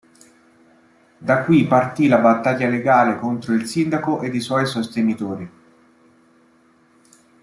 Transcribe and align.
Da 1.19 1.43
qui 1.43 1.67
partì 1.67 2.07
la 2.07 2.17
battaglia 2.17 2.67
legale 2.67 3.19
contro 3.19 3.53
il 3.53 3.67
sindaco 3.67 4.21
ed 4.23 4.33
i 4.33 4.39
suoi 4.39 4.65
sostenitori. 4.65 5.51